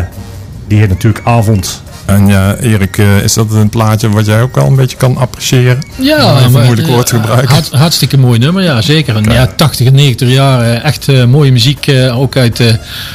[0.67, 1.83] die heet natuurlijk Avond.
[2.05, 5.17] En ja, Erik, eh, is dat een plaatje wat jij ook wel een beetje kan
[5.17, 5.83] appreciëren?
[5.95, 7.49] Ja, Even maar, moeilijk woord gebruiken.
[7.53, 9.15] hart- hartstikke mooi nummer, ja zeker.
[9.15, 12.73] En, ja, 80 en 90 jaar, echt eh, mooie muziek, eh, ook uit, eh,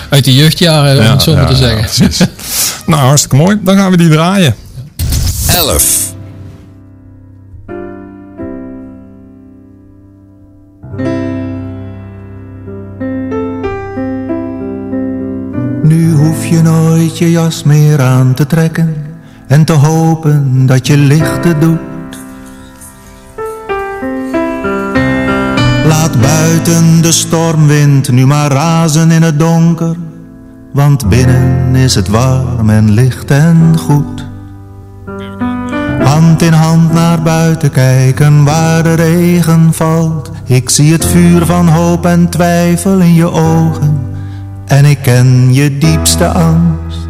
[0.09, 1.81] uit de jeugdjaren, om het zo maar te zeggen.
[1.81, 2.19] precies.
[2.87, 3.59] nou, hartstikke mooi.
[3.63, 4.55] Dan gaan we die draaien.
[5.47, 6.15] 11.
[17.21, 18.97] Je jas meer aan te trekken
[19.47, 21.79] en te hopen dat je lichten doet.
[25.87, 29.97] Laat buiten de stormwind nu maar razen in het donker,
[30.73, 34.27] want binnen is het warm en licht en goed.
[36.03, 40.31] Hand in hand naar buiten kijken waar de regen valt.
[40.45, 43.99] Ik zie het vuur van hoop en twijfel in je ogen.
[44.67, 47.10] En ik ken je diepste angst.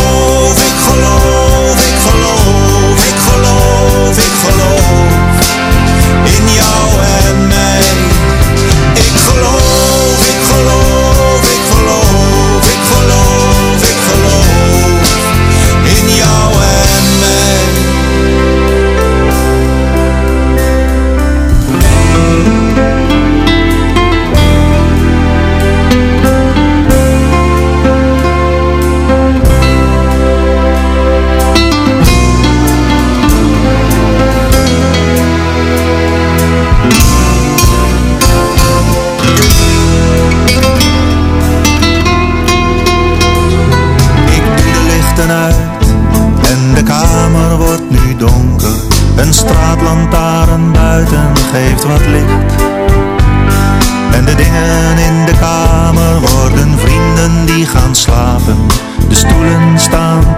[4.13, 4.60] geloof, ik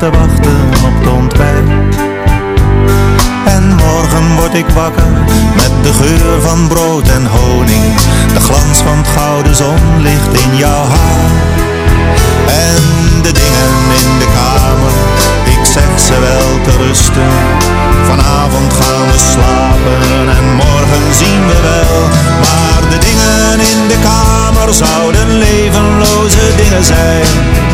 [0.04, 1.70] te wachten op het ontbijt.
[3.46, 5.12] En morgen word ik wakker
[5.56, 7.86] met de geur van brood en honing.
[8.34, 11.32] De glans van het gouden zonlicht in jouw haar.
[12.70, 12.84] En
[13.22, 14.96] de dingen in de kamer,
[15.56, 17.32] ik zeg ze wel te rusten.
[18.10, 20.04] Vanavond gaan we slapen
[20.38, 21.96] en morgen zien we wel.
[22.44, 27.72] Maar de dingen in de kamer zouden levenloze dingen zijn.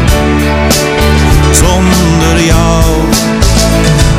[1.51, 2.83] Zonder jou.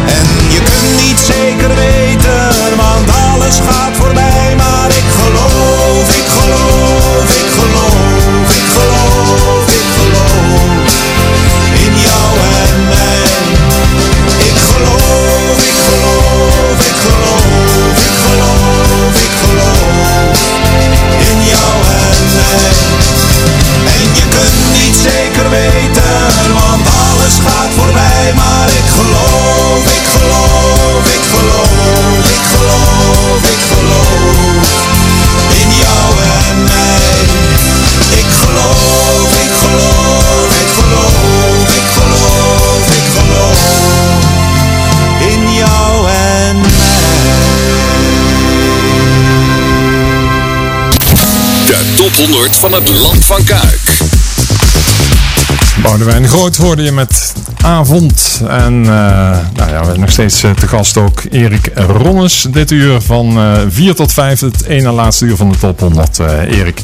[0.06, 4.54] En je kunt niet zeker weten, want alles gaat voorbij.
[4.56, 10.88] Maar ik geloof, ik geloof, ik geloof, ik geloof, ik geloof
[11.84, 12.30] in jou
[12.64, 13.22] en mij.
[14.48, 20.38] Ik geloof, ik geloof, ik geloof, ik geloof, ik geloof
[21.30, 21.74] in jou
[22.06, 22.72] en mij.
[23.94, 26.12] En je kunt niet zeker weten,
[28.34, 34.66] Maar ik geloof, ik geloof, ik geloof, ik geloof, ik geloof
[35.60, 37.20] in jou en mij.
[38.18, 43.58] Ik geloof, ik geloof, ik geloof, ik geloof, ik geloof
[45.32, 46.62] in jou en
[51.66, 53.98] De top 100 van het Land van Kuik.
[55.82, 57.32] Boudewijn Groot hoorde je met
[57.62, 58.42] Avond.
[58.48, 58.90] En eh,
[59.54, 62.46] nou ja, we hebben nog steeds eh, te gast ook Erik Ronnes.
[62.50, 66.18] Dit uur van eh 4 tot 5, het ene laatste uur van de top 100,
[66.18, 66.80] eh, Erik.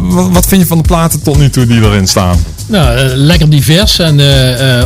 [0.00, 2.38] Wat, wat vind je van de platen tot nu toe die erin staan?
[2.66, 4.20] Nou, lekker divers en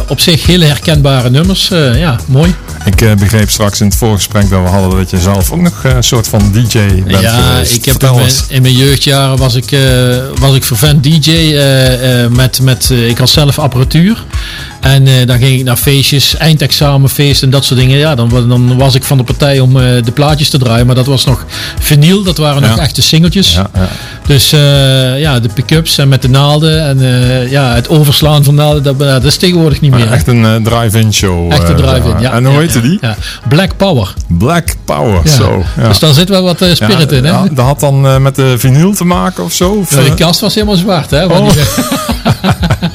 [0.08, 1.68] op zich hele herkenbare nummers.
[1.94, 2.54] Ja, mooi.
[2.88, 5.84] Ik eh, begreep straks in het voorgesprek dat we hadden dat je zelf ook nog
[5.84, 7.74] eh, een soort van DJ bent ja, geweest.
[7.74, 8.44] ik heb in mijn, eens.
[8.48, 11.30] in mijn jeugdjaren was ik, eh was ik vervent DJ
[12.30, 14.24] met, met ik had zelf apparatuur.
[14.80, 17.98] En eh, dan ging ik naar feestjes, eindexamenfeesten en dat soort dingen.
[17.98, 20.86] Ja, dan, dan was ik van de partij om eh, de plaatjes te draaien.
[20.86, 21.44] Maar dat was nog
[21.80, 23.54] vinyl, dat waren nog echte singeltjes.
[23.54, 23.88] Ja, ja.
[24.26, 26.98] Dus eh, ja, de pick-ups en met de naalden en
[27.50, 30.12] ja, het overslaan van naalden, dat, dat is tegenwoordig niet meer.
[30.12, 31.52] Echt een drive-in show.
[31.52, 32.32] Echte eh, drive-in, ja.
[32.32, 33.00] En hoe heette die?
[33.48, 34.14] Black Power.
[34.26, 35.64] Black Power, zo.
[35.76, 35.88] Ja.
[35.88, 37.30] Dus daar zit wel wat spirit in, hè?
[37.30, 39.70] ja, dat had dan met de vinyl te maken of zo?
[39.70, 41.24] Of, Nou, eh, kast was helemaal zwart, hè?
[41.24, 41.48] Oh.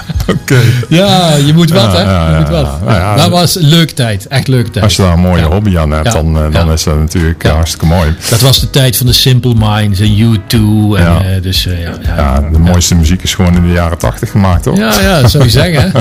[0.89, 2.01] ja, je moet wat, hè?
[2.31, 2.81] je moet wat.
[2.85, 4.83] Nou dat was een leuke tijd, echt leuke tijd.
[4.85, 7.51] Als je daar een mooie hobby aan hebt, dan, eh, dan is dat natuurlijk eh,
[7.51, 8.15] hartstikke mooi.
[8.29, 10.55] Dat was de tijd van de Simple Minds en U2.
[10.97, 11.67] En, eh, dus,
[12.15, 14.77] ja, de mooiste muziek is gewoon in de jaren tachtig gemaakt, toch?
[14.77, 15.91] Ja, ja, dat zou je zeggen.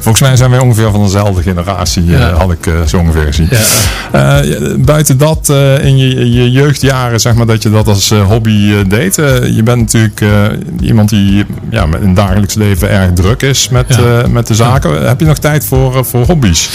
[0.00, 3.48] Volgens mij zijn wij ongeveer van dezelfde generatie, had ik zo ongeveer gezien.
[4.84, 5.48] Buiten dat,
[5.82, 9.14] in je, je jeugdjaren, zeg maar, dat je dat als hobby deed.
[9.54, 10.22] je bent natuurlijk
[10.80, 14.22] iemand die ja, met- in het dagelijks leven erg druk is met, Ja.
[14.22, 15.08] eh, met de zaken.
[15.08, 16.68] Heb je nog tijd voor, eh, voor hobby's?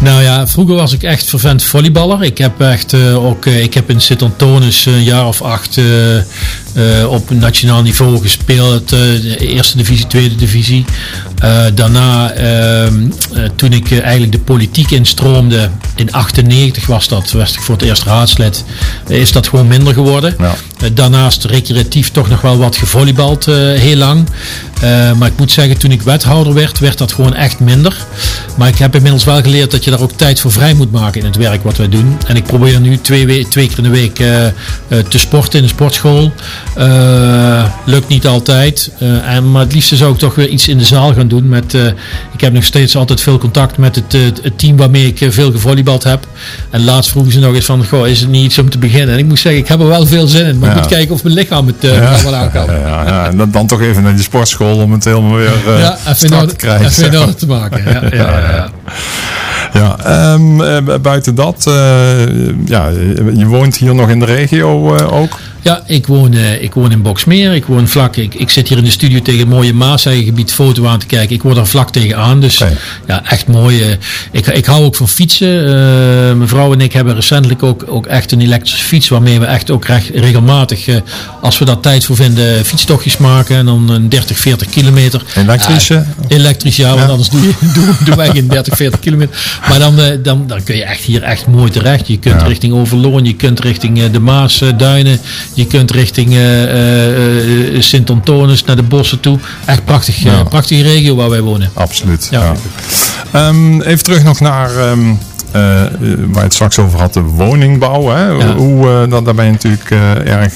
[0.00, 2.22] Nou ja, vroeger was ik echt vervent volleyballer.
[2.22, 5.80] Ik heb echt eh, ook, ik heb in Sint-Antonis een jaar of acht
[6.74, 8.92] eh, op nationaal niveau gespeeld.
[8.92, 10.84] eh, de eerste divisie, tweede divisie.
[11.38, 12.94] Eh, daarna, ehm,
[13.34, 17.84] eh, toen ik eigenlijk de politiek instroomde, in 98 was dat, was ik voor het
[17.84, 18.64] eerst raadslid,
[19.08, 20.34] is dat gewoon minder geworden.
[20.38, 20.54] Ja.
[20.92, 24.26] Daarnaast recreatief toch nog wel wat gevolleybald heel lang.
[25.18, 27.96] Maar ik moet zeggen, toen ik wethouder werd, werd dat gewoon echt minder.
[28.56, 31.20] Maar ik heb inmiddels wel geleerd dat je daar ook tijd voor vrij moet maken
[31.20, 32.16] in het werk wat wij doen.
[32.26, 34.14] En ik probeer nu twee, we- twee keer in de week
[35.08, 36.32] te sporten in de sportschool.
[36.74, 38.90] Eh, lukt niet altijd.
[38.98, 41.48] Eh, en, maar het liefste zou ik toch weer iets in de zaal gaan doen.
[41.48, 41.86] Met, eh,
[42.32, 44.12] ik heb nog steeds altijd veel contact met het,
[44.42, 46.26] het team waarmee ik veel gevolleybald heb.
[46.70, 49.14] En laatst vroegen ze nog eens van, goh, is het niet iets om te beginnen?
[49.14, 50.58] En ik moet zeggen, ik heb er wel veel zin in.
[50.58, 52.22] Maar ik moet kijken of mijn lichaam het Ja.
[52.22, 52.64] wel aan kan.
[52.66, 53.26] Ja, ja.
[53.26, 56.56] En dan, toch even naar die sportschool om het helemaal weer Ja, even strak te
[56.56, 56.86] krijgen.
[56.86, 57.34] even in zeg orde maar.
[57.34, 58.10] te maken.
[58.16, 58.68] Ja, ja,
[59.72, 61.62] ja, ehm, eh, buiten dat,
[62.64, 62.88] ja,
[63.34, 65.38] je woont hier nog in de regio ook.
[65.64, 67.52] Ja, ik woon, eh, ik woon in Boksmeer.
[67.54, 68.16] Ik woon vlak.
[68.16, 71.34] Ik, ik zit hier in de studio tegen het mooie Maaseigengebied foto aan te kijken.
[71.34, 72.40] Ik word daar vlak tegenaan.
[72.40, 72.62] Dus
[73.06, 73.82] ja, echt mooi.
[73.82, 73.96] eh.
[74.30, 75.66] ik, ik hou ook van fietsen.
[75.66, 75.72] Eh,
[76.36, 79.08] mijn vrouw en ik hebben recentelijk ook, ook echt een elektrische fiets.
[79.08, 80.86] Waarmee we echt ook recht, regelmatig,
[81.40, 83.56] als we daar tijd voor vinden, fietstochtjes maken.
[83.56, 85.22] En dan een 30, 40 kilometer.
[85.36, 86.04] Elektrische?
[86.28, 87.40] Elektrisch, ja, want anders doe
[87.74, 89.60] doe, doen wij geen 30, 40 kilometer.
[89.68, 92.06] Maar dan, dan, dan kun je echt hier echt mooi terecht.
[92.08, 92.46] Je kunt Ja.
[92.46, 95.18] richting Overloon, je kunt richting de Maasduinen,
[95.54, 99.38] je kunt richting eh, eh, eh, Sint-Antonis naar de bossen toe.
[99.64, 100.42] Echt prachtig, Ja.
[100.44, 101.70] prachtige regio waar wij wonen.
[101.74, 102.28] Absoluut.
[102.30, 102.42] Ja.
[102.42, 102.52] Ja.
[103.30, 105.00] Ehm, even terug nog naar ehm,
[105.50, 108.08] eh, eh, waar je het straks over had, de woningbouw.
[108.08, 108.26] Hè?
[108.26, 108.54] Ja.
[108.54, 109.90] Hoe, dat, daar ben je natuurlijk
[110.26, 110.52] erg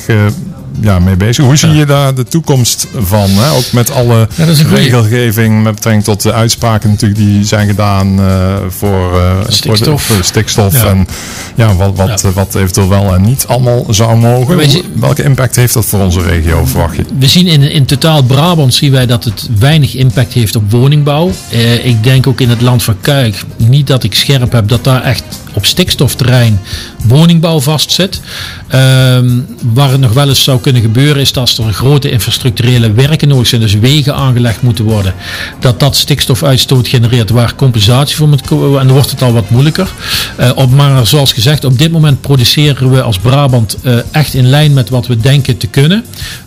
[0.81, 1.45] ja, mee bezig.
[1.45, 3.31] Hoe zie je daar de toekomst van?
[3.31, 3.51] Hè?
[3.57, 4.29] Ook met alle
[4.75, 9.13] regelgeving met betrekking tot de uitspraken natuurlijk die zijn gedaan eh, voor,
[9.47, 10.03] de- Stikstof.
[10.03, 10.85] Voor, de stikstof.
[10.85, 11.07] En
[11.55, 14.55] ja, wat, wat, wat eventueel wel en niet allemaal zou mogen.
[14.55, 17.05] Hoe- Welke impact heeft dat voor onze regio, verwacht je?
[17.19, 21.31] We zien in, in totaal Brabant zien wij dat het weinig impact heeft op woningbouw.
[21.51, 24.85] Eh, ik denk ook in het land van Kuik, niet dat ik scherp heb, dat
[24.85, 25.23] daar echt
[25.53, 26.61] op stikstofterrein
[27.05, 28.21] woningbouw vastzit.
[28.69, 29.29] Ehm,
[29.73, 33.47] waar het nog wel eens zou kunnen gebeuren is dat er grote infrastructurele werken nodig
[33.47, 35.15] zijn, dus wegen aangelegd moeten worden,
[35.61, 38.81] dat dat stikstofuitstoot genereert waar compensatie voor moet komen.
[38.81, 39.89] En dan wordt het al wat moeilijker.
[40.37, 44.49] Eh, op, maar zoals gezegd, op dit moment produceren we als Brabant eh, echt in
[44.49, 46.05] lijn met wat we denken te kunnen.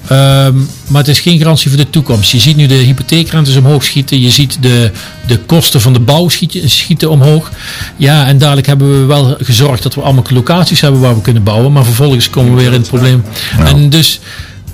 [0.08, 0.56] Ehm,
[0.88, 2.32] maar het is geen garantie voor de toekomst.
[2.32, 4.22] Je ziet nu de hypotheekrentes omhoog schieten.
[4.22, 4.92] Je ziet de,
[5.28, 7.52] de kosten van de bouw schieten, schieten omhoog.
[7.98, 11.44] Ja, en dadelijk hebben we wel gezorgd dat we allemaal locaties hebben waar we kunnen
[11.44, 11.72] bouwen.
[11.72, 13.24] Maar vervolgens komen we weer in het probleem.
[13.66, 14.20] En dus...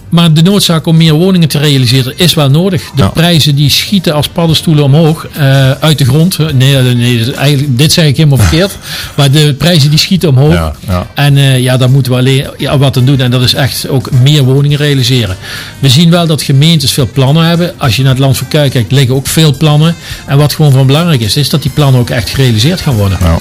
[0.09, 2.81] Maar de noodzaak om meer woningen te realiseren is wel nodig.
[2.95, 3.07] De Ja.
[3.07, 6.37] prijzen die schieten als paddenstoelen omhoog eh, uit de grond.
[6.53, 8.77] Nee, nee eigenlijk, dit zeg ik helemaal verkeerd.
[9.15, 10.53] Maar de prijzen die schieten omhoog.
[10.53, 11.07] Ja, ja.
[11.13, 13.19] En eh, ja, daar moeten we alleen ja, wat aan doen.
[13.19, 15.35] En dat is echt ook meer woningen realiseren.
[15.79, 17.73] We zien wel dat gemeentes veel plannen hebben.
[17.77, 19.95] Als je naar het land van Kuik kijkt, liggen ook veel plannen.
[20.25, 23.17] En wat gewoon van belangrijk is, is dat die plannen ook echt gerealiseerd gaan worden.
[23.21, 23.37] Ja.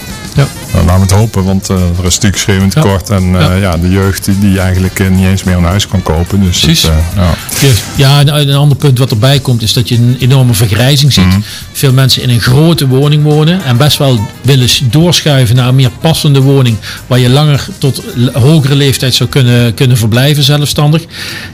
[0.72, 3.10] nou, laten we het hopen, want eh, er is natuurlijk schreeuwend tekort.
[3.10, 3.76] En Ja.
[3.76, 6.42] de jeugd die, die eigenlijk niet eens meer een huis kan kopen.
[6.42, 6.82] Dus Precies.
[6.82, 8.20] het, eh, ja.
[8.24, 11.26] Ja, en een ander punt wat erbij komt is dat je een enorme vergrijzing ziet.
[11.26, 11.40] Mhm.
[11.72, 15.90] Veel mensen in een grote woning wonen en best wel willen doorschuiven naar een meer
[16.00, 16.76] passende woning
[17.06, 18.02] waar je langer tot
[18.32, 21.02] hogere leeftijd zou kunnen, kunnen verblijven zelfstandig.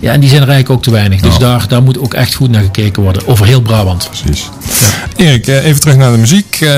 [0.00, 1.20] Ja, en die zijn er eigenlijk ook te weinig.
[1.20, 3.26] Dus daar, daar moet ook echt goed naar gekeken worden.
[3.26, 4.08] Over heel Brabant.
[4.10, 4.48] Precies.
[5.16, 6.58] Erik, eh, even terug naar de muziek.
[6.60, 6.68] Eh,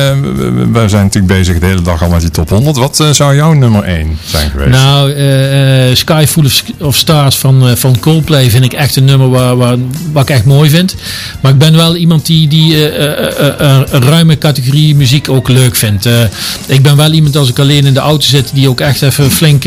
[0.72, 2.76] we, zijn natuurlijk bezig de hele dag al met die top 100.
[2.76, 4.70] Wat zou jouw nummer 1 zijn geweest?
[4.70, 8.96] Nou, eh, eh, Sky Full of, of Stars van, eh, van Coldplay vind ik echt
[8.96, 9.76] een nummer waar, waar,
[10.12, 10.94] wat ik echt mooi vind.
[11.40, 15.48] Maar ik ben wel iemand die, die eh, eh, eh, een ruime categorie muziek ook
[15.48, 16.08] leuk vindt.
[16.66, 19.30] Ik ben wel iemand als ik alleen in de auto zit die ook echt even
[19.30, 19.62] flink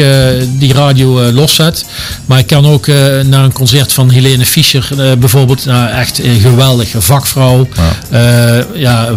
[0.60, 1.86] die radio loszet.
[2.26, 2.88] Maar ik kan ook
[3.24, 4.88] naar een concert van Helene Fischer
[5.20, 5.66] bijvoorbeeld.
[5.66, 6.89] Nou, echt eh, geweldig.
[6.98, 7.68] Vakvrouw.
[8.12, 8.66] Ja.
[8.76, 9.10] ja,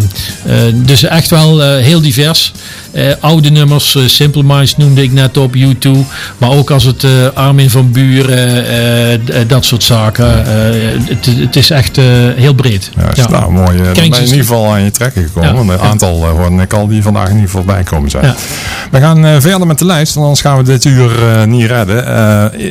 [0.74, 2.52] dus echt wel heel divers.
[2.92, 5.90] Eh, oude nummers, eh, Simple Minds noemde ik net op, U2.
[6.38, 10.44] Maar ook als het eh, Armin van Buren, dat soort zaken.
[11.38, 11.96] het, is echt
[12.36, 12.90] heel breed.
[12.96, 13.76] Juist, nou mooi.
[13.76, 15.66] Dan ben je in ieder geval aan je trekken gekomen.
[15.66, 15.72] Ja.
[15.72, 18.24] Een aantal uh, hoorde ik al die vandaag in ieder geval bij komen zijn.
[18.24, 18.34] Ja.
[18.90, 21.10] We gaan verder met de lijst, want anders gaan we dit uur
[21.46, 22.04] niet redden.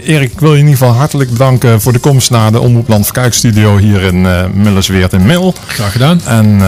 [0.03, 2.87] Erik, ik wil je in ieder geval hartelijk bedanken voor de komst naar de Omroep
[2.87, 5.53] Land Studio hier in Millersweert in Mil.
[5.67, 6.21] Graag gedaan.
[6.25, 6.59] En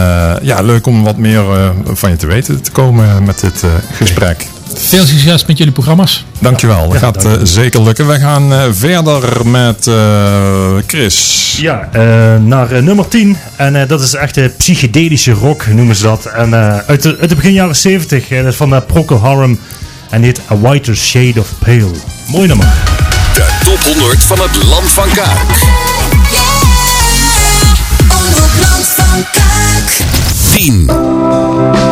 [0.41, 1.43] ja, leuk om wat meer
[1.86, 4.48] van je te weten te komen met dit eh, gesprek.
[4.74, 6.26] Veel succes met jullie programma's.
[6.39, 8.08] Dankjewel, dat Ja, gaat dank eh, zeker lukken.
[8.08, 9.96] We gaan eh, verder met eh,
[10.88, 11.58] Chris.
[11.62, 12.02] Ja, eh,
[12.44, 13.38] naar eh, nummer 10.
[13.56, 16.26] En eh, dat is echt eh, psychedelische rock, noemen ze dat.
[16.26, 18.30] En eh, uit, de, uit de begin jaren 70.
[18.30, 19.60] eh, dat is van uh, Procol Harum.
[20.10, 21.92] En dit A Whiter Shade of Pale.
[22.28, 22.68] Mooi nummer.
[23.34, 25.60] De top 100 van het Land van Kuik.
[28.08, 30.00] Omroep Land van Kuik.
[30.54, 31.91] 10.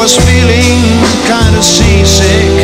[0.00, 0.80] was feeling
[1.28, 2.59] kind of seasick.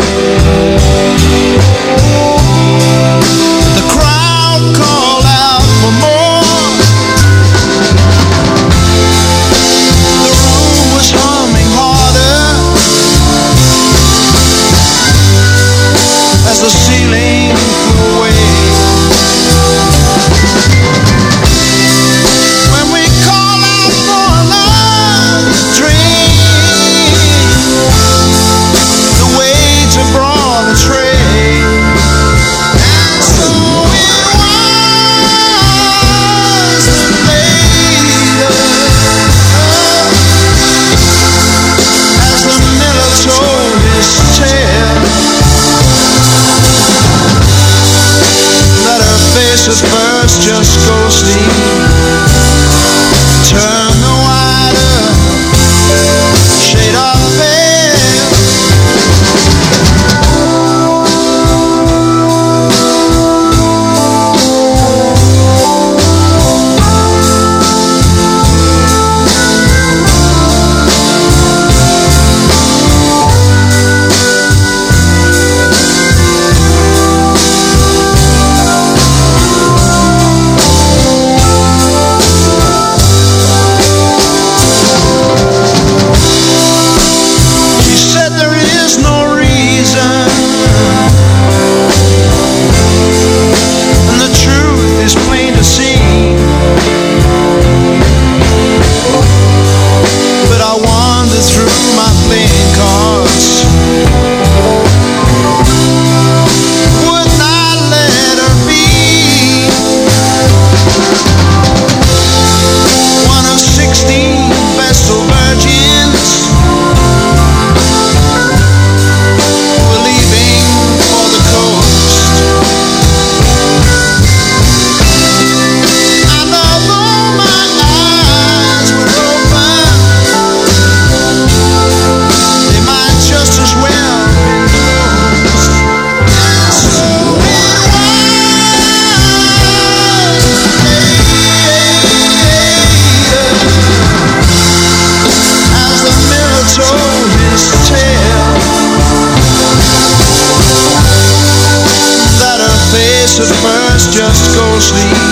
[154.81, 155.26] sleep.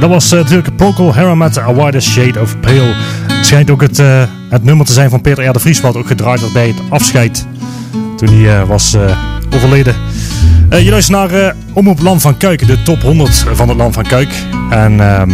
[0.00, 2.94] Dat was eh, natuurlijk Procol Harum met A Wider Shade of Pale.
[3.26, 5.52] Het schijnt ook het, eh, het nummer te zijn van Peter R.
[5.52, 7.46] de Vries, wat ook gedraaid werd bij het afscheid.
[8.16, 8.96] Toen hij eh, was
[9.54, 9.94] overleden.
[10.70, 14.28] Je luistert naar Omroep Land van Kuik, de top 100 van het Land van Kuik.
[14.70, 15.30] En ehm,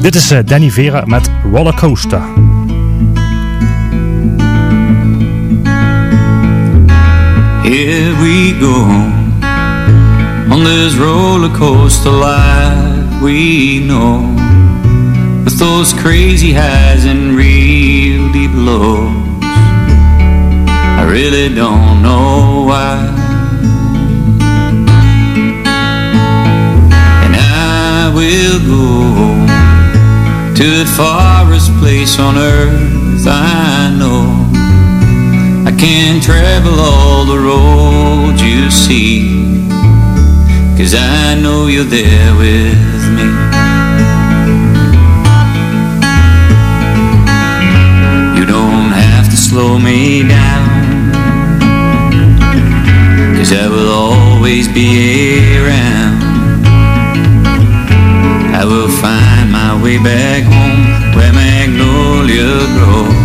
[0.00, 2.22] dit is Danny Vera met Rollercoaster.
[7.62, 8.82] Here we go
[10.54, 12.89] on this roller coaster life
[13.20, 14.20] we know,
[15.44, 19.14] with those crazy highs and real deep lows.
[19.42, 22.96] I really don't know why.
[27.24, 34.48] And I will go to the farthest place on earth I know.
[35.66, 39.68] I can travel all the roads you see,
[40.78, 43.26] cause I know you're there with me.
[48.38, 50.66] You don't have to slow me down,
[53.36, 54.88] cause I will always be
[55.58, 56.18] around.
[58.60, 63.19] I will find my way back home where magnolia grows,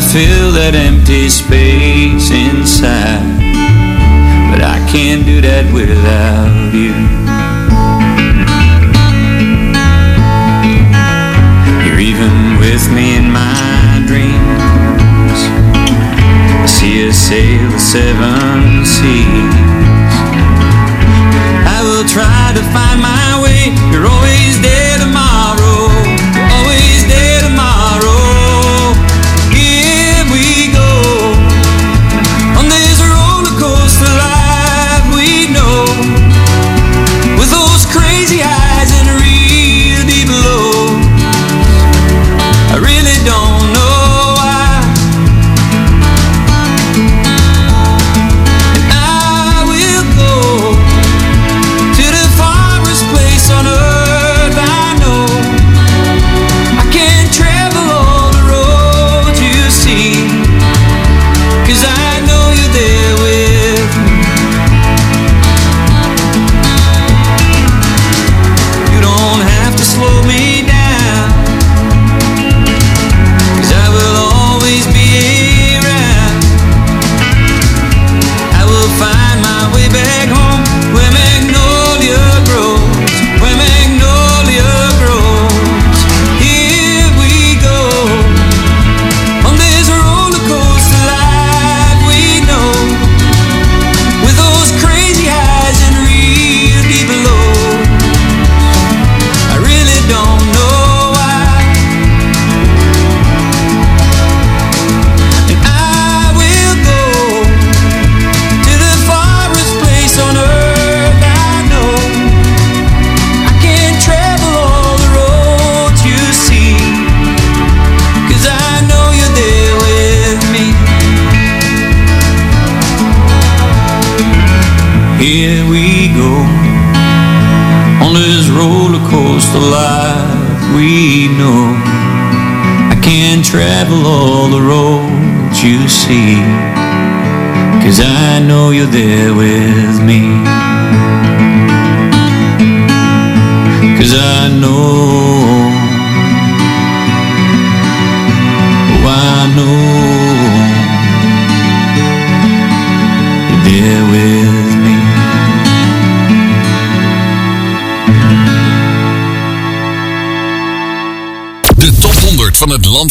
[0.00, 3.20] to fill that empty space inside,
[4.50, 6.94] but I can't do that without you.
[11.84, 15.40] You're even with me in my dreams.
[16.64, 19.54] I see us sail the seven seas.
[21.76, 23.09] I will try to find my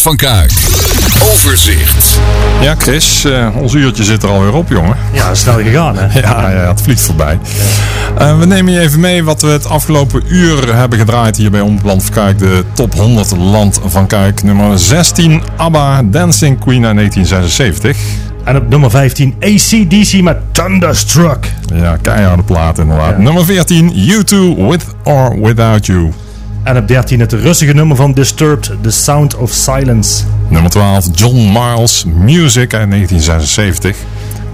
[0.10, 0.52] van Kuik.
[1.34, 2.20] Overzicht.
[2.62, 4.96] Ja, Chris, eh, ons uurtje zit er alweer op, jongen.
[5.14, 6.08] Ja, snel gegaan, hè?
[6.22, 7.40] Ja, ja, het vliegt voorbij.
[8.18, 11.62] Eh, we nemen je even mee wat we het afgelopen uur hebben gedraaid hier bij
[11.62, 12.38] Omroep Land van Kuik.
[12.38, 14.44] De top 100 Land van Kuik.
[14.44, 17.98] Nummer 16, ABBA, Dancing Queen uit 1976.
[18.44, 21.52] En op nummer 15 ACDC met Thunderstruck.
[21.74, 23.18] Ja, keiharde plaat inderdaad.
[23.18, 26.12] Nummer 14, U2, With or Without You.
[26.64, 30.24] En op 13 het rustige nummer van Disturbed, The Sound of Silence.
[30.48, 33.98] Nummer 12, John Miles, Music uit 1976.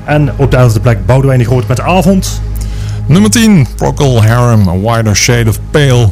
[0.05, 2.41] En op de 11e plek Boudewijn de Groot met Avond.
[3.05, 6.09] Nummer 10, Procol Harum, A Wider Shade of Pale.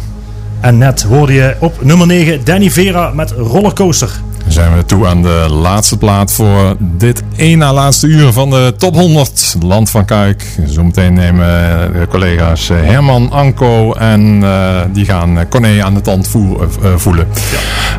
[0.60, 4.10] En net hoorde je op nummer 9 Danny Vera met Rollercoaster.
[4.54, 8.74] Zijn we toe aan de laatste plaat voor dit één na laatste uur van de
[8.78, 10.45] top 100 Land van Kuik.
[10.66, 11.45] Zometeen nemen
[11.93, 17.28] de collega's Herman, Anko en eh, die gaan Corné aan de tand voel- eh, voelen.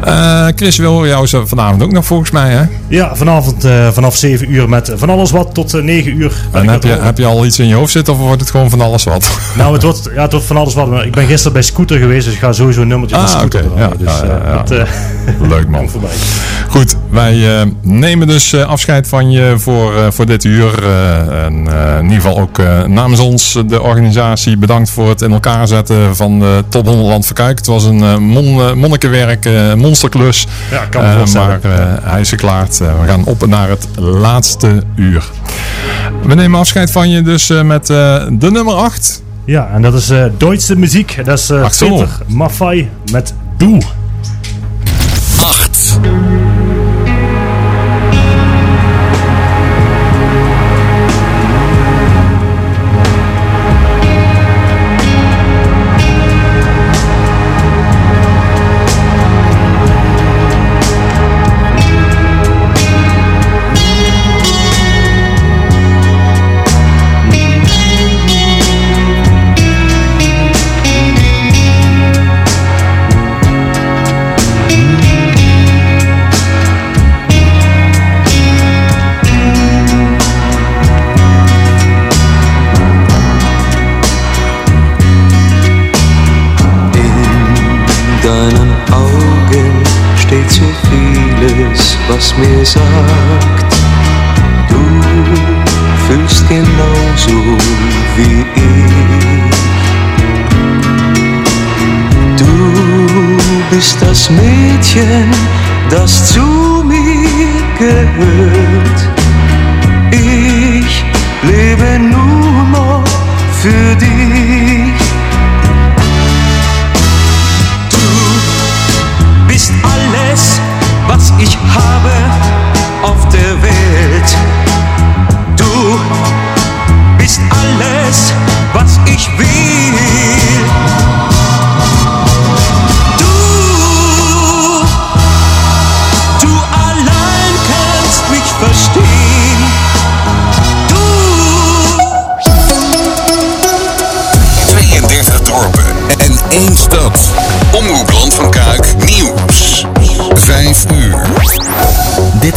[0.04, 2.62] Eh, Chris wil jou vanavond ook nog volgens mij hè?
[2.88, 6.32] Ja, vanavond eh, vanaf 7 uur met van alles wat tot eh, 9 uur.
[6.52, 8.70] En heb je, heb je al iets in je hoofd zitten of wordt het gewoon
[8.70, 9.28] van alles wat?
[9.56, 10.90] Nou, het wordt, ja, het wordt van alles wat.
[10.90, 13.30] Maar ik ben gisteren bij Scooter geweest, dus ik ga sowieso een nummertje van Ah,
[13.30, 13.64] Scooter.
[13.76, 15.88] Ja, dus, ja, eh, ja, eh, Leuk man.
[15.94, 16.10] voorbij.
[16.74, 20.84] Goed, wij eh, nemen dus eh, afscheid van je voor, eh, voor dit uur.
[21.28, 21.54] en
[21.98, 26.38] in ieder geval ook namens ons, de organisatie, bedankt voor het in elkaar zetten van
[26.38, 27.58] de Top 100 Land van Kuik.
[27.58, 30.46] Het was een mon, monnikenwerk, monsterklus.
[30.70, 31.58] Ja, kan maar
[32.02, 32.78] hij is geklaard.
[32.78, 35.24] We gaan op naar het laatste uur.
[36.22, 39.22] We nemen afscheid van je dus met de nummer 8.
[39.44, 41.24] Ja, en dat is Duitse muziek.
[41.24, 41.46] Dat is.
[41.78, 43.80] Peter Maffay met Doe.
[45.44, 46.53] 8.
[103.74, 105.32] Du bist das Mädchen,
[105.90, 106.40] das zu
[106.86, 108.73] mir gehört.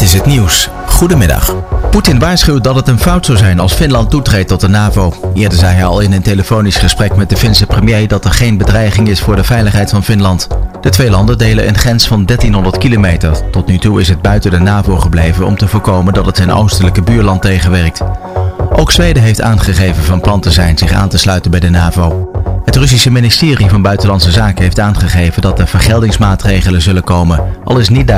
[0.08, 0.70] Is het nieuws.
[0.86, 1.56] Goedemiddag.
[1.90, 5.14] Poetin waarschuwt dat het een fout zou zijn als Finland toetreedt tot de NAVO.
[5.34, 8.58] Eerder zei hij al in een telefonisch gesprek met de Finse premier dat er geen
[8.58, 10.48] bedreiging is voor de veiligheid van Finland.
[10.82, 13.50] De twee landen delen een grens van 1300 kilometer.
[13.52, 16.52] Tot nu toe is het buiten de NAVO gebleven om te voorkomen dat het zijn
[16.52, 18.02] oostelijke buurland tegenwerkt.
[18.72, 22.30] Ook Zweden heeft aangegeven van plan te zijn zich aan te sluiten bij de NAVO.
[22.68, 27.90] Het Russische ministerie van Buitenlandse Zaken heeft aangegeven dat er vergeldingsmaatregelen zullen komen, al is
[27.90, 28.16] niet duidelijk